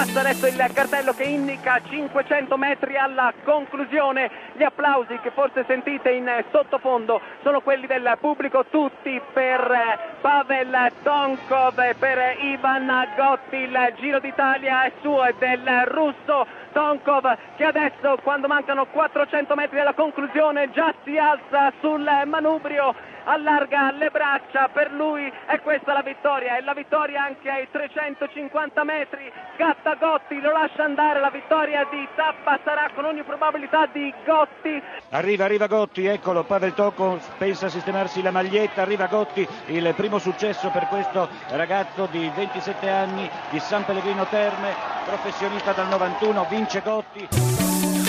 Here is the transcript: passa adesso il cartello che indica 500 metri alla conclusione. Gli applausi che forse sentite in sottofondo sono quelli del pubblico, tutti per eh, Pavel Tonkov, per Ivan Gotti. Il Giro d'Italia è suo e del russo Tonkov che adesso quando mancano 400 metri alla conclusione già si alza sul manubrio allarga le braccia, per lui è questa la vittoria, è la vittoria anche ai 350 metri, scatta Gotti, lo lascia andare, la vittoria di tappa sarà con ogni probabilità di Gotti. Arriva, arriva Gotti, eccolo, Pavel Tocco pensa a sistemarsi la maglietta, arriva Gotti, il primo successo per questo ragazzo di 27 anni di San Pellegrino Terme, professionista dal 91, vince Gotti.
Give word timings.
passa 0.00 0.20
adesso 0.20 0.46
il 0.46 0.70
cartello 0.72 1.12
che 1.12 1.24
indica 1.24 1.78
500 1.86 2.56
metri 2.56 2.96
alla 2.96 3.34
conclusione. 3.44 4.30
Gli 4.54 4.62
applausi 4.62 5.18
che 5.18 5.30
forse 5.30 5.62
sentite 5.66 6.10
in 6.10 6.26
sottofondo 6.50 7.20
sono 7.42 7.60
quelli 7.60 7.86
del 7.86 8.16
pubblico, 8.18 8.64
tutti 8.70 9.20
per 9.34 9.60
eh, 9.60 9.98
Pavel 10.22 10.90
Tonkov, 11.02 11.94
per 11.96 12.36
Ivan 12.40 13.08
Gotti. 13.14 13.56
Il 13.56 13.94
Giro 13.98 14.20
d'Italia 14.20 14.84
è 14.84 14.92
suo 15.02 15.26
e 15.26 15.34
del 15.38 15.68
russo 15.88 16.46
Tonkov 16.72 17.36
che 17.56 17.64
adesso 17.64 18.16
quando 18.22 18.46
mancano 18.46 18.86
400 18.86 19.54
metri 19.54 19.80
alla 19.80 19.92
conclusione 19.92 20.70
già 20.70 20.94
si 21.04 21.18
alza 21.18 21.72
sul 21.80 22.08
manubrio 22.24 22.94
allarga 23.24 23.92
le 23.92 24.10
braccia, 24.10 24.68
per 24.72 24.92
lui 24.92 25.30
è 25.46 25.60
questa 25.60 25.92
la 25.92 26.02
vittoria, 26.02 26.56
è 26.56 26.60
la 26.62 26.74
vittoria 26.74 27.24
anche 27.24 27.50
ai 27.50 27.68
350 27.70 28.84
metri, 28.84 29.30
scatta 29.56 29.89
Gotti, 29.94 30.40
lo 30.40 30.52
lascia 30.52 30.84
andare, 30.84 31.20
la 31.20 31.30
vittoria 31.30 31.86
di 31.90 32.06
tappa 32.14 32.58
sarà 32.64 32.90
con 32.94 33.04
ogni 33.04 33.22
probabilità 33.22 33.86
di 33.86 34.12
Gotti. 34.24 34.82
Arriva, 35.10 35.44
arriva 35.44 35.66
Gotti, 35.66 36.06
eccolo, 36.06 36.44
Pavel 36.44 36.74
Tocco 36.74 37.18
pensa 37.38 37.66
a 37.66 37.70
sistemarsi 37.70 38.22
la 38.22 38.30
maglietta, 38.30 38.82
arriva 38.82 39.06
Gotti, 39.06 39.46
il 39.66 39.92
primo 39.96 40.18
successo 40.18 40.70
per 40.70 40.86
questo 40.88 41.28
ragazzo 41.50 42.06
di 42.10 42.30
27 42.34 42.88
anni 42.88 43.28
di 43.50 43.58
San 43.58 43.84
Pellegrino 43.84 44.26
Terme, 44.26 44.74
professionista 45.04 45.72
dal 45.72 45.88
91, 45.88 46.46
vince 46.48 46.80
Gotti. 46.82 47.99